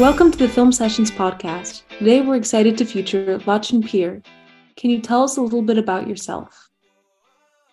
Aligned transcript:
Welcome 0.00 0.30
to 0.30 0.38
the 0.38 0.48
Film 0.48 0.72
Sessions 0.72 1.10
podcast. 1.10 1.82
Today 1.98 2.22
we're 2.22 2.36
excited 2.36 2.78
to 2.78 2.86
feature 2.86 3.38
Lachin 3.40 3.86
Pir. 3.86 4.22
Can 4.76 4.88
you 4.88 4.98
tell 4.98 5.24
us 5.24 5.36
a 5.36 5.42
little 5.42 5.60
bit 5.60 5.76
about 5.76 6.08
yourself? 6.08 6.70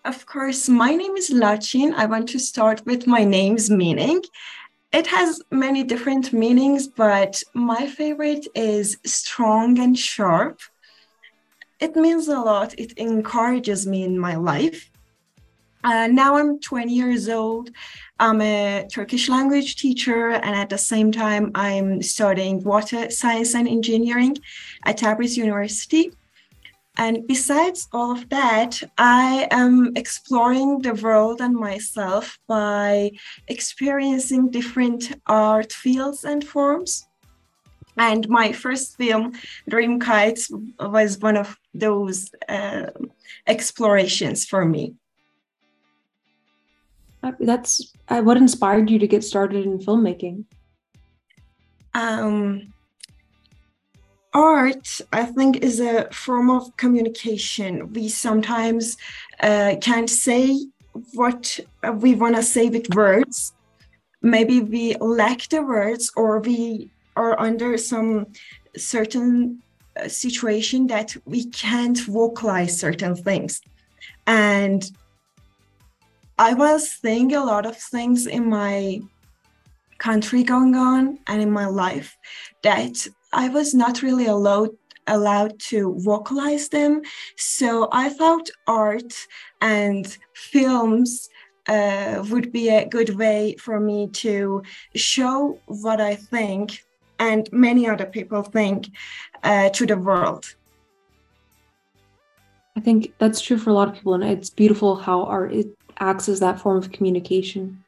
Of 0.04 0.26
course, 0.26 0.68
my 0.68 0.94
name 0.94 1.16
is 1.16 1.30
Lachin. 1.30 1.94
I 1.94 2.06
want 2.06 2.28
to 2.28 2.38
start 2.38 2.86
with 2.86 3.08
my 3.08 3.24
name's 3.24 3.70
meaning. 3.70 4.22
It 4.92 5.08
has 5.08 5.42
many 5.52 5.86
different 5.86 6.34
meanings, 6.34 6.90
but 6.90 7.42
my 7.54 7.88
favorite 7.88 8.46
is 8.54 8.98
strong 9.06 9.80
and 9.80 9.98
sharp. 9.98 10.60
It 11.80 11.96
means 11.96 12.28
a 12.28 12.42
lot. 12.42 12.78
It 12.78 12.92
encourages 12.98 13.88
me 13.88 14.04
in 14.04 14.20
my 14.20 14.36
life. 14.36 14.92
Uh, 15.88 16.06
now 16.06 16.36
I'm 16.36 16.60
20 16.60 16.94
years 16.94 17.30
old. 17.30 17.70
I'm 18.20 18.42
a 18.42 18.86
Turkish 18.92 19.30
language 19.30 19.78
teacher, 19.78 20.32
and 20.32 20.54
at 20.54 20.68
the 20.68 20.78
same 20.78 21.14
time, 21.14 21.50
I'm 21.56 22.02
studying 22.02 22.62
water 22.62 23.10
science 23.10 23.56
and 23.56 23.70
engineering 23.70 24.36
at 24.84 24.98
Tabriz 24.98 25.38
University. 25.38 26.12
And 26.98 27.26
besides 27.26 27.88
all 27.94 28.12
of 28.12 28.28
that, 28.28 28.84
I 28.98 29.48
am 29.50 29.94
exploring 29.96 30.80
the 30.80 30.94
world 30.94 31.40
and 31.40 31.56
myself 31.56 32.38
by 32.48 33.12
experiencing 33.48 34.50
different 34.50 35.16
art 35.26 35.72
fields 35.72 36.26
and 36.26 36.44
forms. 36.46 37.08
And 37.96 38.28
my 38.28 38.52
first 38.52 38.98
film, 38.98 39.36
Dream 39.70 40.02
Kites, 40.02 40.52
was 40.82 41.18
one 41.20 41.38
of 41.38 41.58
those 41.74 42.30
uh, 42.50 42.88
explorations 43.48 44.44
for 44.44 44.66
me. 44.66 44.98
That's 47.40 47.94
what 48.08 48.38
inspired 48.38 48.90
you 48.90 49.00
to 49.00 49.08
get 49.08 49.24
started 49.24 49.66
in 49.66 49.80
filmmaking. 49.80 50.46
Um, 51.94 52.74
art, 54.34 55.02
I 55.12 55.26
think, 55.26 55.58
is 55.58 55.80
a 55.80 56.10
form 56.12 56.50
of 56.50 56.76
communication. 56.78 57.92
We 57.94 58.10
sometimes 58.10 58.98
uh, 59.40 59.76
can't 59.82 60.10
say 60.10 60.58
what 61.14 61.60
we 61.96 62.16
want 62.16 62.36
to 62.36 62.44
say 62.44 62.70
with 62.70 62.94
words. 62.94 63.54
Maybe 64.22 64.62
we 64.62 64.96
lack 64.96 65.48
the 65.50 65.64
words, 65.64 66.12
or 66.16 66.40
we 66.40 66.92
are 67.16 67.40
under 67.40 67.78
some 67.78 68.28
certain 68.76 69.62
uh, 69.96 70.08
situation 70.08 70.88
that 70.88 71.16
we 71.26 71.46
can't 71.46 72.00
vocalize 72.00 72.80
certain 72.80 73.16
things. 73.16 73.62
And 74.26 74.90
I 76.38 76.54
was 76.54 76.92
seeing 76.92 77.34
a 77.34 77.44
lot 77.44 77.66
of 77.66 77.76
things 77.76 78.28
in 78.28 78.50
my 78.50 79.02
country 79.98 80.44
going 80.44 80.76
on 80.76 81.18
and 81.28 81.42
in 81.42 81.52
my 81.52 81.66
life 81.66 82.16
that 82.62 83.08
I 83.34 83.50
was 83.50 83.74
not 83.74 84.02
really 84.02 84.28
allowed 84.28 84.70
allowed 85.08 85.58
to 85.58 85.96
vocalize 86.00 86.68
them. 86.68 87.02
So 87.38 87.88
I 87.94 88.10
thought 88.10 88.50
art 88.68 89.14
and 89.62 90.06
films 90.34 91.30
uh, 91.68 92.26
would 92.30 92.52
be 92.52 92.70
a 92.70 92.86
good 92.86 93.16
way 93.16 93.56
for 93.58 93.80
me 93.80 94.08
to 94.08 94.64
show 94.96 95.60
what 95.68 96.02
I 96.02 96.16
think 96.16 96.84
and 97.20 97.50
many 97.52 97.88
other 97.88 98.06
people 98.06 98.44
think 98.44 98.90
uh, 99.44 99.70
to 99.70 99.86
the 99.86 99.98
world. 99.98 100.56
I 102.76 102.80
think 102.80 103.14
that's 103.18 103.42
true 103.42 103.58
for 103.58 103.72
a 103.72 103.74
lot 103.74 103.88
of 103.88 103.96
people, 103.96 104.14
and 104.14 104.24
it's 104.24 104.52
beautiful 104.52 104.98
how 104.98 105.24
art 105.24 105.54
it 105.54 105.77
acts 106.00 106.30
as 106.30 106.40
that 106.40 106.60
form 106.60 106.78
of 106.78 106.92
communication. 106.92 107.84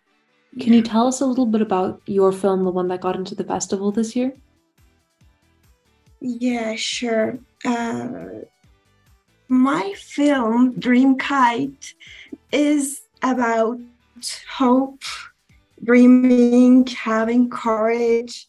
Can 0.59 0.73
you 0.73 0.81
tell 0.81 1.07
us 1.07 1.21
a 1.21 1.25
little 1.25 1.45
bit 1.45 1.61
about 1.61 2.01
your 2.05 2.31
film, 2.31 2.65
the 2.65 2.71
one 2.71 2.87
that 2.87 3.01
got 3.01 3.15
into 3.15 3.35
the 3.35 3.43
festival 3.43 3.91
this 3.91 4.15
year? 4.15 4.33
Yeah, 6.21 6.75
sure. 6.75 7.39
Uh, 7.63 8.45
my 9.47 9.93
film, 9.95 10.79
Dream 10.79 11.17
Kite, 11.17 11.93
is 12.51 13.01
about 13.21 13.79
hope, 14.49 15.03
dreaming, 15.83 16.85
having 16.87 17.49
courage. 17.49 18.47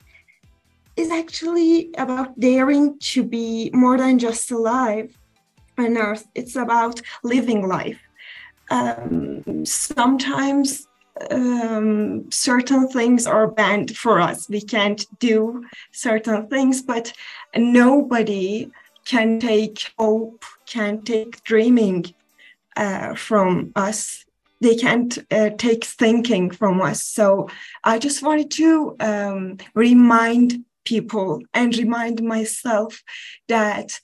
Is 0.96 1.10
actually 1.10 1.90
about 1.96 2.38
daring 2.38 2.98
to 2.98 3.22
be 3.22 3.70
more 3.72 3.96
than 3.96 4.18
just 4.18 4.50
alive 4.50 5.16
on 5.78 5.96
earth. 5.96 6.26
It's 6.34 6.56
about 6.56 7.00
living 7.22 7.66
life. 7.66 7.98
Um, 8.70 9.64
sometimes 9.66 10.86
um, 11.30 12.30
certain 12.30 12.88
things 12.88 13.26
are 13.26 13.48
banned 13.48 13.96
for 13.96 14.20
us. 14.20 14.48
We 14.48 14.60
can't 14.60 15.04
do 15.18 15.64
certain 15.92 16.46
things, 16.48 16.82
but 16.82 17.12
nobody 17.56 18.70
can 19.04 19.40
take 19.40 19.92
hope, 19.98 20.44
can 20.66 21.02
take 21.02 21.42
dreaming 21.44 22.14
uh, 22.76 23.14
from 23.14 23.72
us. 23.76 24.24
They 24.60 24.76
can't 24.76 25.18
uh, 25.30 25.50
take 25.56 25.84
thinking 25.84 26.50
from 26.50 26.80
us. 26.80 27.02
So 27.02 27.48
I 27.82 27.98
just 27.98 28.22
wanted 28.22 28.50
to 28.52 28.96
um, 29.00 29.56
remind 29.74 30.64
people 30.84 31.42
and 31.54 31.76
remind 31.76 32.22
myself 32.22 33.02
that 33.48 33.98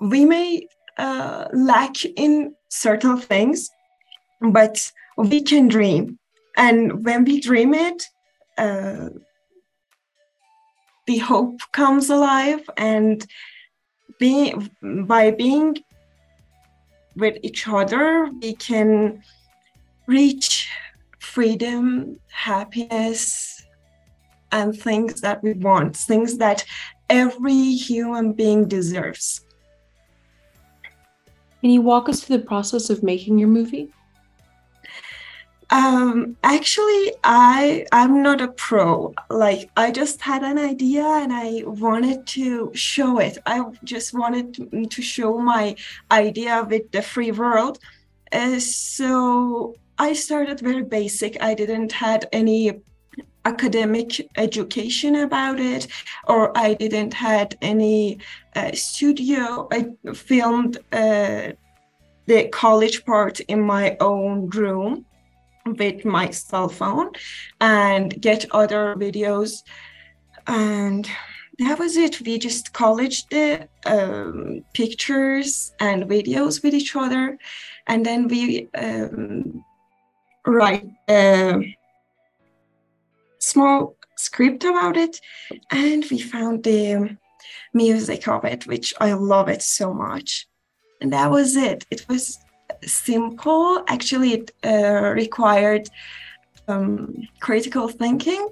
we 0.00 0.24
may 0.24 0.66
uh, 0.98 1.46
lack 1.52 2.04
in 2.04 2.54
certain 2.68 3.18
things, 3.18 3.70
but 4.40 4.90
we 5.16 5.42
can 5.42 5.68
dream. 5.68 6.18
And 6.56 7.04
when 7.04 7.24
we 7.24 7.40
dream 7.40 7.74
it 7.74 8.02
uh, 8.60 9.08
the 11.06 11.18
hope 11.18 11.60
comes 11.72 12.10
alive 12.10 12.68
and 12.76 13.26
being 14.18 14.70
by 15.06 15.30
being 15.30 15.76
with 17.16 17.38
each 17.42 17.66
other 17.66 18.28
we 18.42 18.54
can 18.54 19.22
reach 20.06 20.68
freedom 21.18 22.18
happiness 22.30 23.64
and 24.52 24.78
things 24.78 25.20
that 25.22 25.42
we 25.42 25.52
want 25.54 25.96
things 25.96 26.36
that 26.36 26.64
every 27.08 27.72
human 27.88 28.32
being 28.32 28.68
deserves. 28.68 29.44
Can 31.60 31.70
you 31.70 31.82
walk 31.82 32.08
us 32.08 32.20
through 32.20 32.38
the 32.38 32.44
process 32.44 32.90
of 32.90 33.02
making 33.02 33.38
your 33.38 33.48
movie 33.48 33.90
um, 35.70 36.36
actually, 36.42 37.12
I 37.22 37.86
I'm 37.92 38.22
not 38.22 38.40
a 38.40 38.48
pro. 38.48 39.14
Like 39.30 39.70
I 39.76 39.92
just 39.92 40.20
had 40.20 40.42
an 40.42 40.58
idea 40.58 41.04
and 41.04 41.32
I 41.32 41.62
wanted 41.64 42.26
to 42.38 42.72
show 42.74 43.18
it. 43.18 43.38
I 43.46 43.62
just 43.84 44.12
wanted 44.12 44.54
to, 44.54 44.86
to 44.86 45.02
show 45.02 45.38
my 45.38 45.76
idea 46.10 46.66
with 46.68 46.90
the 46.90 47.02
free 47.02 47.30
world. 47.30 47.78
Uh, 48.32 48.58
so 48.58 49.76
I 49.98 50.12
started 50.12 50.60
very 50.60 50.82
basic. 50.82 51.40
I 51.40 51.54
didn't 51.54 51.92
had 51.92 52.28
any 52.32 52.82
academic 53.46 54.28
education 54.36 55.16
about 55.16 55.58
it 55.58 55.86
or 56.28 56.56
i 56.58 56.74
didn't 56.74 57.14
had 57.14 57.56
any 57.62 58.18
uh, 58.54 58.70
studio 58.72 59.66
i 59.72 59.86
filmed 60.12 60.76
uh, 60.92 61.48
the 62.26 62.48
college 62.48 63.02
part 63.06 63.40
in 63.40 63.58
my 63.58 63.96
own 64.00 64.46
room 64.50 65.06
with 65.74 66.04
my 66.04 66.30
cell 66.30 66.68
phone 66.68 67.10
and 67.60 68.20
get 68.20 68.46
other 68.50 68.94
videos. 68.96 69.62
And 70.46 71.08
that 71.58 71.78
was 71.78 71.96
it. 71.96 72.20
We 72.20 72.38
just 72.38 72.72
colleged 72.72 73.30
the 73.30 73.68
um, 73.86 74.64
pictures 74.72 75.72
and 75.80 76.04
videos 76.04 76.62
with 76.62 76.74
each 76.74 76.96
other. 76.96 77.38
And 77.86 78.04
then 78.04 78.28
we 78.28 78.68
um, 78.74 79.64
write 80.46 80.88
a 81.08 81.76
small 83.38 83.96
script 84.16 84.64
about 84.64 84.96
it. 84.96 85.20
And 85.70 86.04
we 86.10 86.18
found 86.20 86.64
the 86.64 87.16
music 87.72 88.26
of 88.26 88.44
it 88.44 88.66
which 88.66 88.92
i 89.00 89.12
love 89.12 89.48
it 89.48 89.62
so 89.62 89.92
much. 89.94 90.46
And 91.00 91.12
that 91.12 91.30
was 91.30 91.56
it. 91.56 91.86
It 91.90 92.06
was 92.08 92.38
simple. 92.84 93.84
Actually, 93.88 94.32
it 94.32 94.50
uh, 94.64 95.12
required 95.14 95.88
um, 96.68 97.28
critical 97.40 97.88
thinking, 97.88 98.48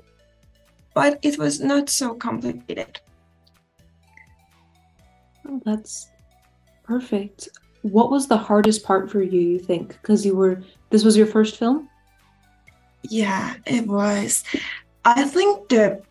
but 0.95 1.19
it 1.23 1.39
was 1.39 1.61
not 1.61 1.89
so 1.89 2.15
complicated. 2.15 3.01
Oh, 5.47 5.61
that's 5.65 6.11
perfect. 6.85 7.49
What 7.83 8.11
was 8.11 8.27
the 8.27 8.37
hardest 8.37 8.85
part 8.85 9.11
for 9.11 9.23
you, 9.23 9.41
you 9.41 9.59
think? 9.59 9.89
Because 10.01 10.27
you 10.27 10.35
were, 10.35 10.63
this 10.91 11.05
was 11.05 11.17
your 11.17 11.27
first 11.27 11.57
film? 11.57 11.89
Yeah, 13.03 13.55
it 13.67 13.87
was. 13.87 14.45
I 15.05 15.25
think 15.25 15.69
the 15.69 16.03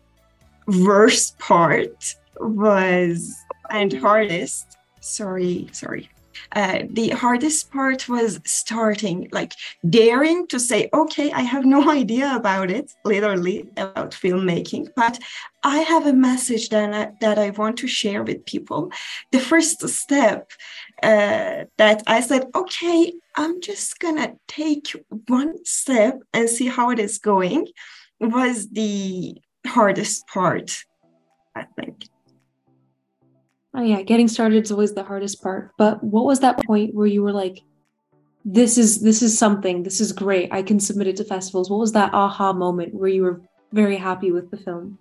worst 0.66 1.38
part 1.38 2.16
was, 2.40 3.36
and 3.70 3.92
hardest, 3.92 4.78
sorry, 5.00 5.68
sorry, 5.72 6.08
uh, 6.52 6.80
the 6.90 7.10
hardest 7.10 7.70
part 7.70 8.08
was 8.08 8.40
starting, 8.44 9.28
like 9.32 9.52
daring 9.88 10.46
to 10.48 10.58
say, 10.58 10.88
okay, 10.92 11.30
I 11.32 11.42
have 11.42 11.64
no 11.64 11.90
idea 12.02 12.34
about 12.34 12.70
it, 12.70 12.92
literally 13.04 13.68
about 13.76 14.12
filmmaking, 14.12 14.88
but 14.96 15.18
I 15.62 15.78
have 15.78 16.06
a 16.06 16.12
message 16.12 16.68
that 16.68 16.94
I, 16.94 17.12
that 17.20 17.38
I 17.38 17.50
want 17.50 17.78
to 17.78 17.88
share 17.88 18.22
with 18.22 18.46
people. 18.46 18.92
The 19.32 19.40
first 19.40 19.86
step 19.88 20.52
uh, 21.02 21.64
that 21.76 22.02
I 22.06 22.20
said, 22.20 22.46
okay, 22.54 23.12
I'm 23.36 23.60
just 23.60 23.98
gonna 23.98 24.34
take 24.46 24.94
one 25.26 25.64
step 25.64 26.20
and 26.32 26.48
see 26.48 26.66
how 26.66 26.90
it 26.90 26.98
is 26.98 27.18
going 27.18 27.68
was 28.20 28.68
the 28.70 29.36
hardest 29.66 30.26
part, 30.26 30.84
I 31.54 31.64
think. 31.76 32.07
Oh 33.78 33.82
yeah, 33.82 34.02
getting 34.02 34.26
started 34.26 34.64
is 34.64 34.72
always 34.72 34.92
the 34.92 35.04
hardest 35.04 35.40
part. 35.40 35.70
But 35.78 36.02
what 36.02 36.24
was 36.24 36.40
that 36.40 36.58
point 36.66 36.96
where 36.96 37.06
you 37.06 37.22
were 37.22 37.32
like, 37.32 37.62
this 38.44 38.76
is 38.76 39.00
this 39.02 39.22
is 39.22 39.38
something, 39.38 39.84
this 39.84 40.00
is 40.00 40.10
great. 40.10 40.52
I 40.52 40.62
can 40.62 40.80
submit 40.80 41.06
it 41.06 41.16
to 41.18 41.24
festivals. 41.24 41.70
What 41.70 41.78
was 41.78 41.92
that 41.92 42.12
aha 42.12 42.52
moment 42.52 42.92
where 42.92 43.08
you 43.08 43.22
were 43.22 43.40
very 43.72 43.96
happy 43.96 44.32
with 44.32 44.50
the 44.50 44.56
film? 44.56 44.98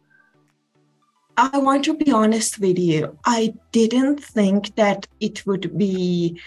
I 1.37 1.57
want 1.57 1.85
to 1.85 1.95
be 1.95 2.11
honest 2.11 2.59
with 2.59 2.77
you. 2.77 3.17
I 3.25 3.55
didn't 3.71 4.23
think 4.23 4.75
that 4.75 5.07
it 5.19 5.43
would 5.47 5.75
be 5.75 6.39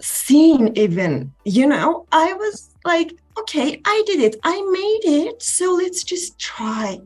seen 0.00 0.76
even. 0.76 1.32
You 1.44 1.68
know, 1.68 2.06
I 2.10 2.32
was 2.32 2.74
like, 2.84 3.12
okay, 3.38 3.80
I 3.84 4.02
did 4.04 4.18
it. 4.18 4.34
I 4.42 4.60
made 4.62 5.26
it. 5.26 5.40
So 5.40 5.74
let's 5.74 6.02
just 6.02 6.40
try. 6.40 6.98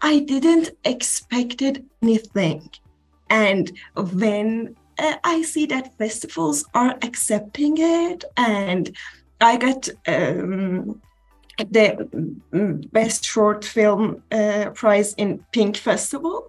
I 0.00 0.20
didn't 0.20 0.70
expected 0.82 1.84
anything. 2.02 2.70
And 3.30 3.72
when 3.96 4.76
uh, 4.98 5.16
I 5.24 5.42
see 5.42 5.66
that 5.66 5.96
festivals 5.98 6.64
are 6.74 6.96
accepting 7.02 7.76
it, 7.78 8.24
and 8.36 8.94
I 9.40 9.56
got 9.56 9.88
um, 10.06 11.00
the 11.58 12.38
mm, 12.52 12.92
best 12.92 13.24
short 13.24 13.64
film 13.64 14.22
uh, 14.30 14.70
prize 14.74 15.14
in 15.14 15.44
Pink 15.52 15.76
Festival, 15.76 16.48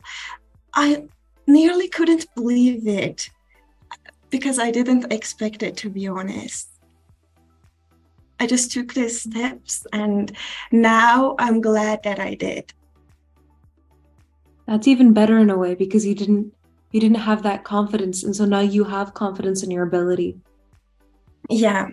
I 0.73 1.07
nearly 1.47 1.87
couldn't 1.87 2.27
believe 2.35 2.87
it 2.87 3.29
because 4.29 4.59
I 4.59 4.71
didn't 4.71 5.11
expect 5.11 5.63
it, 5.63 5.77
to 5.77 5.89
be 5.89 6.07
honest. 6.07 6.69
I 8.39 8.47
just 8.47 8.71
took 8.71 8.93
the 8.93 9.09
steps, 9.09 9.87
and 9.93 10.31
now 10.71 11.35
I'm 11.39 11.61
glad 11.61 12.03
that 12.03 12.19
I 12.19 12.35
did. 12.35 12.73
That's 14.67 14.87
even 14.87 15.13
better 15.13 15.37
in 15.37 15.49
a 15.49 15.57
way 15.57 15.75
because 15.75 16.05
you 16.05 16.15
didn't 16.15 16.53
you 16.95 17.01
didn't 17.01 17.27
have 17.31 17.43
that 17.43 17.65
confidence 17.65 18.23
and 18.23 18.33
so 18.33 18.45
now 18.45 18.61
you 18.61 18.85
have 18.85 19.13
confidence 19.13 19.63
in 19.63 19.69
your 19.69 19.83
ability. 19.83 20.37
Yeah. 21.49 21.89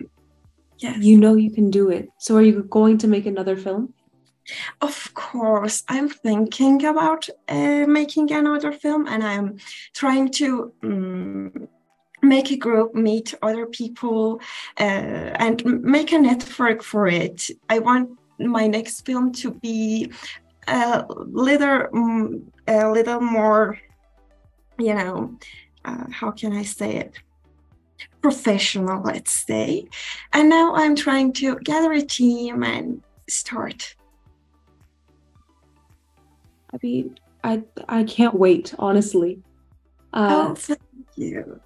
Yes. 0.77 0.97
you 0.99 1.17
know 1.17 1.35
you 1.35 1.51
can 1.51 1.69
do 1.69 1.89
it. 1.89 2.07
So 2.19 2.37
are 2.37 2.41
you 2.41 2.63
going 2.63 2.97
to 2.99 3.07
make 3.07 3.25
another 3.25 3.57
film? 3.57 3.93
Of 4.79 5.13
course. 5.13 5.83
I'm 5.89 6.07
thinking 6.07 6.85
about 6.85 7.27
uh, 7.49 7.85
making 7.99 8.31
another 8.31 8.71
film 8.71 9.05
and 9.07 9.21
i'm 9.31 9.57
trying 9.93 10.29
to 10.39 10.73
um, 10.83 11.67
make 12.21 12.49
a 12.51 12.57
group 12.65 12.95
meet 12.95 13.33
other 13.41 13.65
people 13.65 14.39
uh, 14.79 15.27
and 15.45 15.65
make 15.97 16.13
a 16.13 16.19
network 16.29 16.81
for 16.81 17.07
it. 17.07 17.49
I 17.69 17.79
want 17.79 18.05
my 18.39 18.67
next 18.67 19.05
film 19.05 19.33
to 19.41 19.51
be 19.51 20.11
a 20.67 21.05
little 21.09 21.87
um, 21.93 22.51
a 22.67 22.89
little 22.89 23.19
more 23.19 23.77
you 24.77 24.93
know, 24.93 25.37
uh, 25.85 26.05
how 26.11 26.31
can 26.31 26.53
I 26.53 26.63
say 26.63 26.97
it? 26.97 27.13
Professional, 28.21 29.01
let's 29.03 29.31
say. 29.31 29.87
And 30.31 30.49
now 30.49 30.75
I'm 30.75 30.95
trying 30.95 31.33
to 31.33 31.57
gather 31.59 31.91
a 31.91 32.01
team 32.01 32.63
and 32.63 33.01
start. 33.29 33.95
I 36.73 36.77
mean, 36.81 37.17
I 37.43 37.63
I 37.87 38.03
can't 38.03 38.33
wait, 38.33 38.73
honestly. 38.79 39.41
Uh, 40.13 40.49
oh, 40.49 40.55
thank 40.55 40.81
you. 41.15 41.59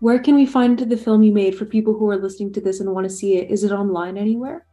Where 0.00 0.18
can 0.20 0.36
we 0.36 0.46
find 0.46 0.78
the 0.78 0.96
film 0.96 1.22
you 1.22 1.32
made 1.32 1.56
for 1.56 1.64
people 1.64 1.92
who 1.92 2.08
are 2.10 2.16
listening 2.16 2.52
to 2.52 2.60
this 2.60 2.80
and 2.80 2.92
want 2.92 3.04
to 3.08 3.12
see 3.12 3.36
it? 3.36 3.50
Is 3.50 3.64
it 3.64 3.72
online 3.72 4.16
anywhere? 4.16 4.64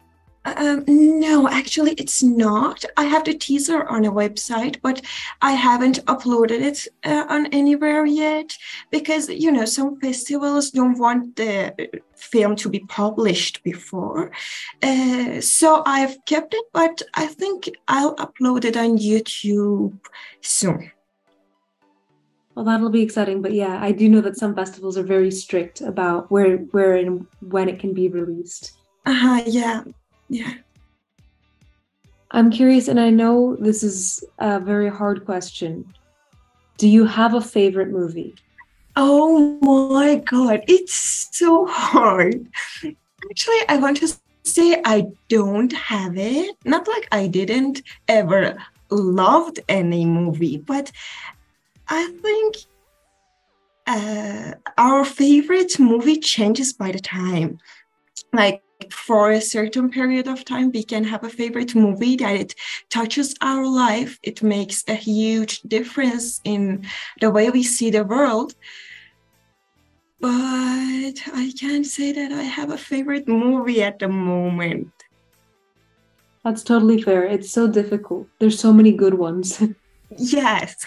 Um, 0.46 0.84
no, 0.88 1.50
actually, 1.50 1.94
it's 1.94 2.22
not. 2.22 2.86
I 2.98 3.06
have 3.06 3.26
the 3.26 3.34
teaser 3.34 3.84
on 3.88 4.06
a 4.06 4.12
website, 4.12 4.80
but 4.84 5.02
I 5.42 5.54
haven't 5.54 6.06
uploaded 6.06 6.62
it 6.62 6.88
uh, 7.04 7.26
on 7.28 7.48
anywhere 7.48 8.06
yet 8.06 8.56
because, 8.92 9.28
you 9.28 9.52
know, 9.52 9.66
some 9.66 10.00
festivals 10.00 10.70
don't 10.70 11.00
want 11.00 11.36
the 11.36 11.90
film 12.16 12.56
to 12.58 12.70
be 12.70 12.80
published 12.82 13.64
before. 13.64 14.32
Uh, 14.84 15.42
so 15.42 15.82
I've 15.88 16.24
kept 16.26 16.54
it, 16.54 16.66
but 16.74 17.02
I 17.16 17.26
think 17.26 17.72
I'll 17.88 18.16
upload 18.18 18.66
it 18.66 18.78
on 18.78 19.00
YouTube 19.00 19.98
soon. 20.42 20.92
Well, 22.54 22.66
that'll 22.66 22.92
be 22.92 23.02
exciting. 23.02 23.42
But 23.42 23.54
yeah, 23.54 23.80
I 23.82 23.92
do 23.92 24.08
know 24.08 24.22
that 24.22 24.38
some 24.38 24.56
festivals 24.56 24.96
are 24.96 25.04
very 25.04 25.32
strict 25.32 25.82
about 25.82 26.32
where, 26.32 26.58
where, 26.58 26.96
and 26.96 27.26
when 27.42 27.68
it 27.68 27.80
can 27.80 27.94
be 27.96 28.10
released. 28.10 28.74
Uh 29.08 29.14
huh. 29.14 29.44
Yeah. 29.48 29.84
Yeah. 30.30 30.54
I'm 32.32 32.52
curious, 32.52 32.88
and 32.88 33.00
I 33.00 33.10
know 33.10 33.56
this 33.56 33.84
is 33.84 34.24
a 34.40 34.60
very 34.60 34.90
hard 34.90 35.26
question. 35.26 35.86
Do 36.78 36.88
you 36.88 37.06
have 37.06 37.34
a 37.34 37.42
favorite 37.42 37.90
movie? 37.90 38.36
Oh 38.96 39.60
my 39.62 40.16
God, 40.16 40.64
it's 40.68 41.30
so 41.32 41.66
hard. 41.66 42.48
Actually, 43.30 43.62
I 43.70 43.78
want 43.78 43.98
to 43.98 44.18
say 44.44 44.82
I 44.84 45.06
don't 45.30 45.72
have 45.74 46.18
it. 46.18 46.56
Not 46.66 46.88
like 46.88 47.08
I 47.12 47.28
didn't 47.28 47.82
ever 48.08 48.58
loved 48.90 49.60
any 49.70 50.06
movie, 50.06 50.58
but 50.58 50.92
I 51.88 52.12
think 52.22 52.56
uh, 53.88 54.54
our 54.78 55.06
favorite 55.06 55.80
movie 55.80 56.18
changes 56.18 56.74
by 56.74 56.92
the 56.92 57.00
time. 57.00 57.60
Like 58.34 58.62
for 58.94 59.32
a 59.32 59.42
certain 59.42 59.90
period 59.90 60.28
of 60.28 60.46
time 60.46 60.72
we 60.72 60.84
can 60.84 61.04
have 61.04 61.24
a 61.24 61.30
favorite 61.30 61.76
movie 61.76 62.16
that 62.18 62.36
it 62.36 62.56
touches 62.90 63.36
our 63.42 63.66
life. 63.66 64.20
It 64.24 64.44
makes 64.44 64.84
a 64.88 64.96
huge 64.96 65.62
difference 65.62 66.42
in 66.44 66.86
the 67.22 67.32
way 67.32 67.50
we 67.50 67.64
see 67.64 67.90
the 67.90 68.04
world. 68.04 68.54
But 70.20 71.18
i 71.34 71.54
can't 71.60 71.86
say 71.86 72.12
that 72.14 72.32
i 72.32 72.42
have 72.42 72.72
a 72.72 72.78
favorite 72.78 73.28
movie 73.28 73.84
at 73.84 74.00
the 74.00 74.08
moment. 74.08 74.92
That's 76.44 76.64
totally 76.64 77.02
fair. 77.02 77.26
It's 77.26 77.50
so 77.50 77.68
difficult. 77.68 78.28
There's 78.38 78.60
so 78.60 78.72
many 78.72 78.92
good 78.92 79.16
ones. 79.16 79.62
Yes. 80.18 80.86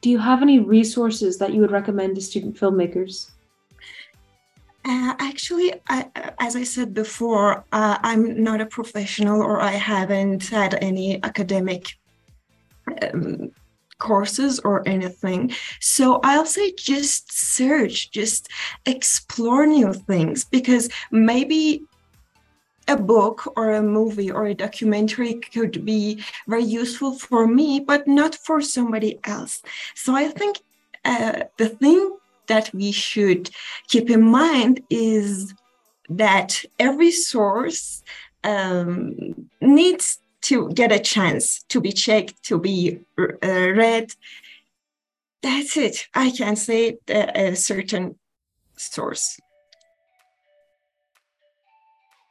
Do 0.00 0.08
you 0.08 0.18
have 0.18 0.40
any 0.40 0.60
resources 0.60 1.36
that 1.38 1.52
you 1.52 1.60
would 1.60 1.72
recommend 1.72 2.14
to 2.14 2.22
student 2.22 2.56
filmmakers 2.56 3.32
uh, 4.86 5.14
actually, 5.18 5.74
I, 5.88 6.06
as 6.38 6.54
I 6.54 6.62
said 6.62 6.94
before, 6.94 7.64
uh, 7.72 7.98
I'm 8.02 8.42
not 8.42 8.60
a 8.60 8.66
professional 8.66 9.42
or 9.42 9.60
I 9.60 9.72
haven't 9.72 10.46
had 10.46 10.74
any 10.80 11.22
academic 11.24 11.96
um, 13.02 13.50
courses 13.98 14.60
or 14.60 14.86
anything. 14.86 15.52
So 15.80 16.20
I'll 16.22 16.46
say 16.46 16.72
just 16.72 17.32
search, 17.32 18.12
just 18.12 18.48
explore 18.84 19.66
new 19.66 19.92
things 19.92 20.44
because 20.44 20.88
maybe 21.10 21.82
a 22.86 22.96
book 22.96 23.52
or 23.56 23.72
a 23.72 23.82
movie 23.82 24.30
or 24.30 24.46
a 24.46 24.54
documentary 24.54 25.34
could 25.34 25.84
be 25.84 26.22
very 26.46 26.62
useful 26.62 27.18
for 27.18 27.48
me, 27.48 27.80
but 27.80 28.06
not 28.06 28.36
for 28.36 28.60
somebody 28.60 29.18
else. 29.24 29.62
So 29.96 30.14
I 30.14 30.28
think 30.28 30.60
uh, 31.04 31.44
the 31.56 31.70
thing 31.70 32.18
that 32.46 32.72
we 32.74 32.92
should 32.92 33.50
keep 33.88 34.10
in 34.10 34.22
mind 34.22 34.80
is 34.90 35.54
that 36.08 36.64
every 36.78 37.10
source 37.10 38.02
um, 38.44 39.48
needs 39.60 40.18
to 40.42 40.68
get 40.70 40.92
a 40.92 40.98
chance 40.98 41.64
to 41.64 41.80
be 41.80 41.92
checked, 41.92 42.42
to 42.44 42.58
be 42.58 43.00
uh, 43.18 43.70
read. 43.72 44.12
That's 45.42 45.76
it. 45.76 46.06
I 46.14 46.30
can 46.30 46.56
say 46.56 46.98
a 47.08 47.54
certain 47.56 48.16
source. 48.76 49.38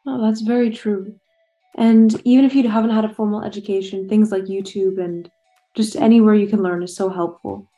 Oh, 0.08 0.22
that's 0.22 0.42
very 0.42 0.70
true. 0.70 1.16
And 1.78 2.22
even 2.24 2.46
if 2.46 2.56
you 2.56 2.70
haven't 2.70 2.92
had 2.92 3.06
a 3.06 3.14
formal 3.14 3.44
education, 3.44 4.08
things 4.08 4.32
like 4.32 4.44
YouTube 4.44 5.04
and 5.04 5.30
just 5.76 5.98
anywhere 5.98 6.36
you 6.36 6.48
can 6.48 6.64
learn 6.64 6.84
is 6.84 6.96
so 6.96 7.10
helpful. 7.10 7.70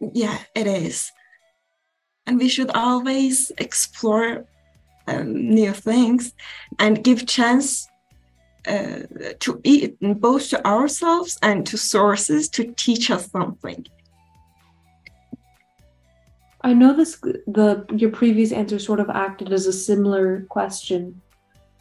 Yeah, 0.00 0.38
it 0.54 0.66
is 0.68 1.10
and 2.30 2.38
we 2.38 2.48
should 2.48 2.70
always 2.76 3.50
explore 3.58 4.46
um, 5.08 5.50
new 5.52 5.72
things 5.72 6.32
and 6.78 7.02
give 7.02 7.26
chance 7.26 7.88
uh, 8.68 9.00
to 9.40 9.60
eat 9.64 9.96
both 10.00 10.48
to 10.50 10.64
ourselves 10.64 11.36
and 11.42 11.66
to 11.66 11.76
sources 11.76 12.48
to 12.48 12.72
teach 12.76 13.10
us 13.10 13.28
something 13.32 13.84
I 16.62 16.72
know 16.72 16.94
this 16.94 17.16
the 17.56 17.84
your 17.96 18.10
previous 18.10 18.52
answer 18.52 18.78
sort 18.78 19.00
of 19.00 19.08
acted 19.08 19.52
as 19.52 19.66
a 19.66 19.72
similar 19.72 20.42
question, 20.50 21.22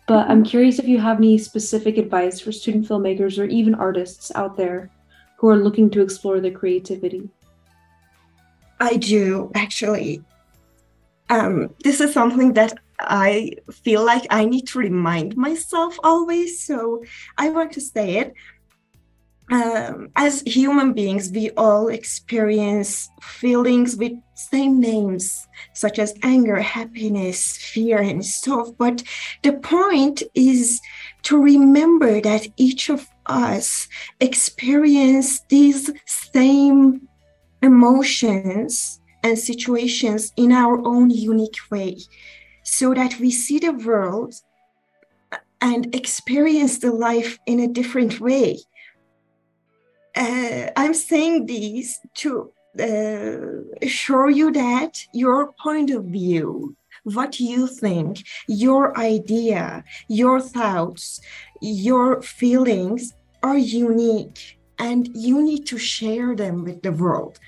but 0.07 0.29
I'm 0.29 0.43
curious 0.43 0.79
if 0.79 0.87
you 0.87 0.99
have 0.99 1.17
any 1.17 1.37
specific 1.37 1.97
advice 1.97 2.39
for 2.39 2.53
student 2.53 2.87
filmmakers 2.87 3.37
or 3.37 3.43
even 3.45 3.75
artists 3.75 4.31
out 4.35 4.55
there 4.55 4.89
who 5.35 5.49
are 5.49 5.57
looking 5.57 5.89
to 5.89 6.01
explore 6.01 6.39
their 6.39 6.51
creativity. 6.51 7.29
I 8.79 8.95
do 8.95 9.51
actually. 9.53 10.23
Um, 11.29 11.75
this 11.83 12.01
is 12.01 12.13
something 12.13 12.53
that 12.53 12.73
I 12.99 13.53
feel 13.71 14.03
like 14.03 14.25
I 14.29 14.45
need 14.45 14.67
to 14.67 14.79
remind 14.79 15.37
myself 15.37 15.97
always. 16.03 16.65
So 16.65 17.03
I 17.37 17.49
want 17.49 17.71
to 17.73 17.81
say 17.81 18.17
it. 18.17 18.33
Um, 19.51 20.09
as 20.15 20.43
human 20.45 20.93
beings, 20.93 21.31
we 21.31 21.49
all 21.51 21.87
experience 21.87 23.09
feelings 23.19 23.95
with 23.95 24.13
same 24.35 24.79
names, 24.79 25.47
such 25.73 25.97
as 25.97 26.13
anger, 26.21 26.57
happiness, 26.57 27.57
fear, 27.57 27.97
and 27.97 28.23
stuff. 28.23 28.69
But 28.77 29.01
the 29.41 29.53
point 29.53 30.21
is 30.35 30.79
to 31.23 31.41
remember 31.41 32.21
that 32.21 32.47
each 32.57 32.89
of 32.89 33.07
us 33.25 33.87
experience 34.19 35.41
these 35.49 35.89
same 36.05 37.07
emotions 37.63 38.99
and 39.23 39.37
situations 39.37 40.31
in 40.35 40.51
our 40.51 40.79
own 40.85 41.09
unique 41.09 41.59
way 41.71 41.97
so 42.63 42.93
that 42.93 43.19
we 43.19 43.31
see 43.31 43.59
the 43.59 43.73
world 43.73 44.33
and 45.61 45.93
experience 45.93 46.79
the 46.79 46.91
life 46.91 47.37
in 47.45 47.59
a 47.59 47.67
different 47.67 48.19
way. 48.19 48.59
Uh, 50.15 50.69
I'm 50.75 50.93
saying 50.93 51.45
these 51.45 51.99
to 52.15 52.51
uh, 52.79 53.85
assure 53.85 54.29
you 54.29 54.51
that 54.51 55.05
your 55.13 55.53
point 55.53 55.91
of 55.91 56.05
view, 56.05 56.75
what 57.03 57.39
you 57.39 57.67
think, 57.67 58.23
your 58.47 58.97
idea, 58.97 59.83
your 60.07 60.39
thoughts, 60.39 61.19
your 61.61 62.21
feelings 62.21 63.13
are 63.43 63.57
unique 63.57 64.59
and 64.77 65.09
you 65.13 65.41
need 65.43 65.65
to 65.67 65.77
share 65.77 66.35
them 66.35 66.63
with 66.63 66.81
the 66.81 66.91
world. 66.91 67.39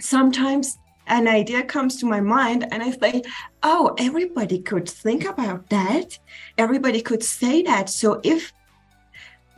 Sometimes 0.00 0.78
an 1.06 1.26
idea 1.28 1.62
comes 1.62 1.96
to 1.96 2.06
my 2.06 2.20
mind 2.20 2.66
and 2.70 2.82
I 2.82 2.90
think, 2.90 3.26
oh, 3.62 3.94
everybody 3.98 4.60
could 4.60 4.88
think 4.88 5.24
about 5.24 5.68
that. 5.70 6.18
Everybody 6.56 7.02
could 7.02 7.22
say 7.22 7.62
that. 7.62 7.90
So 7.90 8.20
if 8.22 8.52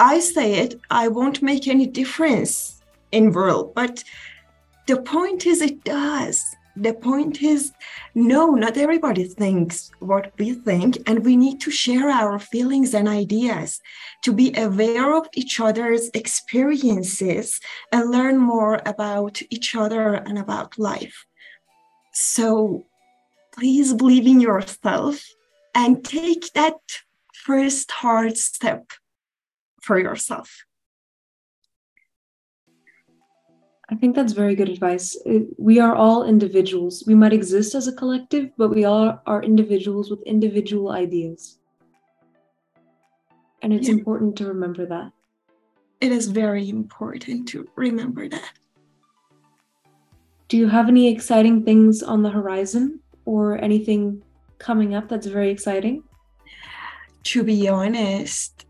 I 0.00 0.18
say 0.18 0.54
it, 0.54 0.80
I 0.90 1.08
won't 1.08 1.42
make 1.42 1.68
any 1.68 1.86
difference 1.86 2.82
in 3.12 3.32
world. 3.32 3.74
But 3.74 4.02
the 4.86 5.00
point 5.00 5.46
is 5.46 5.60
it 5.60 5.84
does. 5.84 6.42
The 6.76 6.94
point 6.94 7.42
is, 7.42 7.72
no, 8.14 8.52
not 8.52 8.78
everybody 8.78 9.24
thinks 9.24 9.90
what 9.98 10.32
we 10.38 10.54
think, 10.54 10.98
and 11.06 11.24
we 11.24 11.36
need 11.36 11.60
to 11.60 11.70
share 11.70 12.08
our 12.08 12.38
feelings 12.38 12.94
and 12.94 13.08
ideas 13.08 13.80
to 14.22 14.32
be 14.32 14.54
aware 14.56 15.14
of 15.14 15.28
each 15.34 15.60
other's 15.60 16.08
experiences 16.14 17.60
and 17.92 18.10
learn 18.10 18.38
more 18.38 18.80
about 18.86 19.42
each 19.50 19.74
other 19.74 20.14
and 20.14 20.38
about 20.38 20.78
life. 20.78 21.26
So 22.14 22.86
please 23.52 23.92
believe 23.92 24.26
in 24.26 24.40
yourself 24.40 25.22
and 25.74 26.02
take 26.02 26.52
that 26.54 26.80
first 27.34 27.90
hard 27.90 28.38
step 28.38 28.92
for 29.82 29.98
yourself. 29.98 30.64
I 33.92 33.94
think 33.94 34.16
that's 34.16 34.32
very 34.32 34.54
good 34.54 34.70
advice. 34.70 35.18
Uh, 35.26 35.40
we 35.58 35.78
are 35.78 35.94
all 35.94 36.24
individuals. 36.24 37.04
We 37.06 37.14
might 37.14 37.34
exist 37.34 37.74
as 37.74 37.88
a 37.88 37.92
collective, 37.92 38.48
but 38.56 38.70
we 38.70 38.86
all 38.86 39.20
are 39.26 39.42
individuals 39.42 40.10
with 40.10 40.22
individual 40.22 40.92
ideas. 40.92 41.58
And 43.60 43.70
it's 43.70 43.88
Yeah. 43.88 43.94
important 43.96 44.36
to 44.36 44.46
remember 44.46 44.86
that. 44.86 45.12
It 46.00 46.10
is 46.10 46.28
very 46.28 46.70
important 46.70 47.48
to 47.48 47.68
remember 47.76 48.30
that. 48.30 48.52
Do 50.48 50.56
you 50.56 50.68
have 50.68 50.88
any 50.88 51.12
exciting 51.12 51.62
things 51.62 52.02
on 52.02 52.22
the 52.22 52.30
horizon 52.30 53.00
or 53.26 53.62
anything 53.62 54.22
coming 54.58 54.94
up 54.94 55.10
that's 55.10 55.26
very 55.26 55.50
exciting? 55.50 56.02
To 57.24 57.44
be 57.44 57.68
honest, 57.68 58.64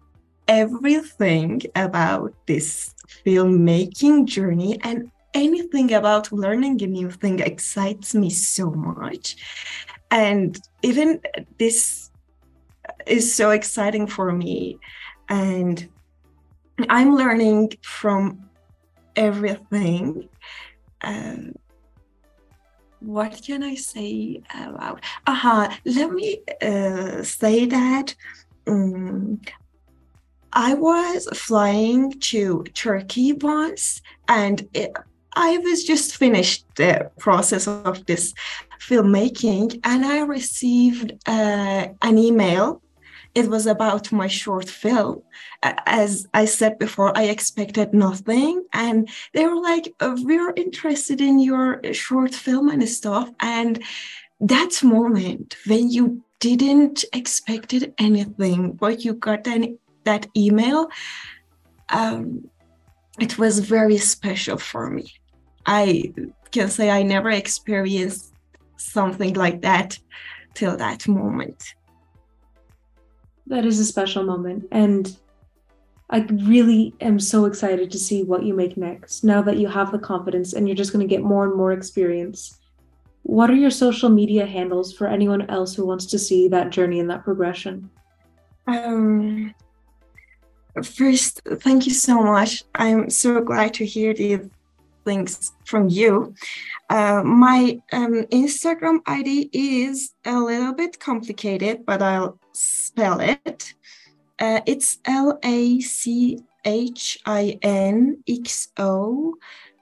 everything 0.49 1.63
about 1.77 2.35
this 2.47 2.93
filmmaking 3.25 4.27
journey 4.27 4.79
and 4.83 5.11
anything 5.35 5.93
about 5.95 6.33
learning 6.33 6.83
a 6.83 6.87
new 6.87 7.11
thing 7.11 7.41
excites 7.41 8.15
me 8.15 8.31
so 8.31 8.71
much. 8.71 9.37
And 10.11 10.61
even 10.83 11.21
this 11.59 12.11
is 13.07 13.35
so 13.35 13.51
exciting 13.51 14.07
for 14.07 14.33
me. 14.33 14.79
And 15.29 15.89
I'm 16.89 17.15
learning 17.15 17.73
from 17.83 18.49
everything. 19.17 20.29
Um, 21.01 21.55
what 23.01 23.41
can 23.45 23.63
I 23.63 23.75
say 23.75 24.43
about? 24.55 25.03
Aha, 25.27 25.79
let 25.85 26.13
me 26.13 26.43
uh, 26.61 27.23
say 27.23 27.67
that 27.67 28.15
um, 28.67 29.41
I 30.53 30.75
was 30.75 31.29
flying 31.35 32.13
to 32.21 32.65
Turkey 32.75 33.33
once, 33.33 34.03
and 34.29 34.69
it, 34.75 34.93
I 35.35 35.59
was 35.59 35.85
just 35.85 36.17
finished 36.17 36.67
the 36.77 37.11
process 37.19 37.67
of 37.67 38.05
this 38.07 38.35
filmmaking, 38.81 39.81
and 39.85 40.05
I 40.05 40.21
received 40.21 41.13
uh, 41.27 41.89
an 42.03 42.19
email. 42.19 42.83
It 43.35 43.49
was 43.49 43.67
about 43.67 44.13
my 44.13 44.27
short 44.27 44.69
film. 44.69 45.23
As 45.63 46.27
I 46.35 46.45
said 46.45 46.79
before, 46.79 47.17
I 47.17 47.25
expected 47.25 47.95
nothing, 47.95 48.65
and 48.75 49.09
they 49.33 49.47
were 49.47 49.61
like, 49.61 49.95
uh, 50.01 50.17
"We're 50.19 50.53
interested 50.55 51.21
in 51.21 51.39
your 51.39 51.81
short 51.95 52.35
film 52.35 52.69
and 52.69 52.87
stuff." 52.87 53.31
And 53.41 53.83
that 54.41 54.83
moment 54.83 55.57
when 55.67 55.89
you 55.89 56.23
didn't 56.41 57.05
expected 57.13 57.95
anything, 57.99 58.73
but 58.73 59.05
you 59.05 59.15
got 59.15 59.47
an 59.47 59.79
that 60.05 60.27
email, 60.37 60.89
um, 61.91 62.49
it 63.21 63.39
was 63.39 63.59
very 63.59 63.99
special 63.99 64.59
for 64.59 64.91
me. 64.91 65.13
I 65.67 66.13
can 66.51 66.69
say 66.69 66.91
I 66.91 67.03
never 67.03 67.31
experienced 67.31 68.33
something 68.77 69.35
like 69.35 69.63
that 69.63 69.99
till 70.55 70.77
that 70.77 71.07
moment. 71.07 71.75
That 73.47 73.65
is 73.65 73.79
a 73.79 73.85
special 73.85 74.25
moment. 74.25 74.67
And 74.71 75.17
I 76.11 76.21
really 76.45 76.95
am 77.01 77.19
so 77.19 77.47
excited 77.47 77.91
to 77.91 77.99
see 77.99 78.23
what 78.23 78.45
you 78.45 78.55
make 78.55 78.77
next 78.77 79.25
now 79.25 79.41
that 79.43 79.57
you 79.57 79.69
have 79.69 79.93
the 79.93 79.99
confidence 79.99 80.53
and 80.53 80.69
you're 80.69 80.77
just 80.77 80.93
going 80.93 81.07
to 81.07 81.15
get 81.15 81.23
more 81.23 81.45
and 81.45 81.57
more 81.57 81.73
experience. 81.73 82.59
What 83.23 83.51
are 83.51 83.55
your 83.55 83.71
social 83.71 84.11
media 84.11 84.45
handles 84.45 84.93
for 84.93 85.07
anyone 85.07 85.49
else 85.49 85.75
who 85.75 85.87
wants 85.87 86.07
to 86.07 86.19
see 86.19 86.49
that 86.49 86.71
journey 86.71 87.01
and 87.01 87.09
that 87.09 87.25
progression? 87.25 87.89
Um, 88.67 89.55
first, 90.83 91.43
thank 91.61 91.87
you 91.87 91.93
so 91.93 92.23
much. 92.23 92.65
I'm 92.75 93.11
so 93.11 93.41
glad 93.41 93.75
to 93.75 93.85
hear 93.85 94.15
these 94.15 94.49
things 95.05 95.53
from 95.65 95.89
you. 95.89 96.35
Uh, 96.89 97.23
my 97.25 97.81
um, 97.93 98.25
Instagram 98.31 99.01
ID 99.07 99.51
is 99.53 100.15
a 100.25 100.39
little 100.39 100.73
bit 100.73 100.99
complicated, 100.99 101.85
but 101.85 102.03
I'll 102.03 102.39
spell 102.53 103.21
it. 103.21 103.75
Uh, 104.39 104.61
it's 104.67 104.99
L 105.05 105.39
A 105.45 105.81
C 105.81 106.39
H 106.65 107.19
I 107.27 107.59
N 107.63 108.23
X 108.29 108.69
O 108.77 109.35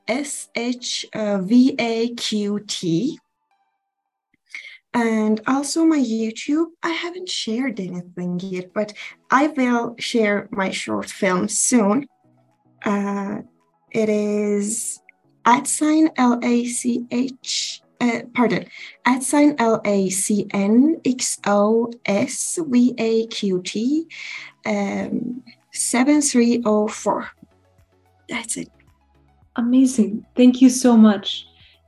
S 0.08 0.48
H 0.54 1.06
V 1.14 1.74
A 1.78 2.08
Q 2.14 2.60
T. 2.66 3.18
And 4.92 5.40
also 5.46 5.84
my 5.84 5.98
YouTube, 5.98 6.66
I 6.82 6.90
haven't 6.90 7.28
shared 7.28 7.78
anything 7.78 8.40
yet, 8.40 8.72
but 8.74 8.92
I 9.30 9.48
will 9.48 9.94
share 9.98 10.48
my 10.50 10.70
short 10.70 11.08
film 11.08 11.48
soon. 11.48 12.06
Uh, 12.84 13.42
it 13.92 14.08
is 14.08 15.00
at 15.44 15.66
sign 15.66 16.10
L 16.16 16.40
A 16.42 16.64
C 16.64 17.06
H, 17.10 17.82
uh, 18.00 18.22
pardon, 18.34 18.66
at 19.04 19.22
sign 19.22 19.54
L 19.58 19.80
A 19.84 20.10
C 20.10 20.48
N 20.52 21.00
X 21.04 21.38
O 21.46 21.92
S 22.04 22.58
V 22.60 22.94
A 22.98 23.26
Q 23.28 23.62
T 23.62 24.08
um, 24.66 25.42
7304. 25.72 27.30
That's 28.28 28.56
it. 28.56 28.70
Amazing. 29.56 30.26
Thank 30.36 30.62
you 30.62 30.70
so 30.70 30.96
much. 30.96 31.46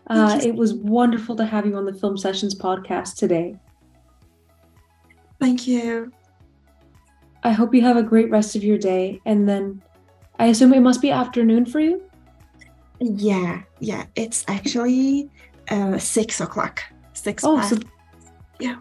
Uh, 0.09 0.41
it 0.43 0.55
was 0.55 0.75
wonderful 0.75 1.37
to 1.37 1.45
have 1.45 1.65
you 1.65 1.77
on 1.77 1.85
the 1.85 1.95
Film 1.95 2.17
Sessions 2.17 2.55
podcast 2.55 3.17
today. 3.17 3.57
Thank 5.41 5.67
you. 5.67 6.13
I 7.45 7.53
hope 7.53 7.75
you 7.75 7.83
have 7.83 7.97
a 7.97 8.03
great 8.03 8.31
rest 8.31 8.55
of 8.55 8.63
your 8.63 8.79
day. 8.79 9.21
And 9.27 9.49
then 9.49 9.83
I 10.39 10.47
assume 10.47 10.73
it 10.73 10.81
must 10.81 11.01
be 11.01 11.11
afternoon 11.11 11.67
for 11.67 11.81
you? 11.81 12.03
Yeah, 13.01 13.63
yeah, 13.81 14.07
it's 14.15 14.45
actually 14.49 15.29
uh, 15.69 15.99
six 15.99 16.41
o'clock. 16.41 16.83
Six. 17.15 17.45
Oh, 17.45 17.57
past. 17.57 17.71
so 17.71 17.79
Yeah. 18.61 18.77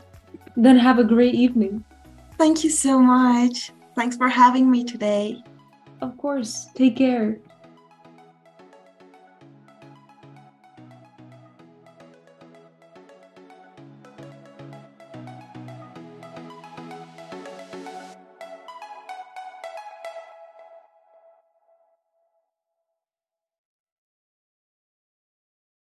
Then 0.56 0.78
have 0.78 1.00
a 1.00 1.04
great 1.04 1.34
evening. 1.34 1.84
Thank 2.38 2.64
you 2.64 2.70
so 2.70 3.00
much. 3.00 3.72
Thanks 3.96 4.18
for 4.18 4.28
having 4.28 4.70
me 4.70 4.84
today. 4.84 5.44
Of 6.02 6.18
course. 6.18 6.68
Take 6.76 6.98
care. 6.98 7.38